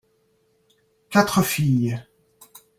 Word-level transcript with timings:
quatre 1.11 1.43
filles. 1.43 1.99